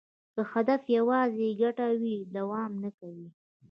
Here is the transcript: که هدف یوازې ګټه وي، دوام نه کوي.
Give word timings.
که 0.33 0.41
هدف 0.51 0.81
یوازې 0.97 1.47
ګټه 1.61 1.87
وي، 2.01 2.15
دوام 2.35 2.71
نه 2.83 2.89
کوي. 2.97 3.27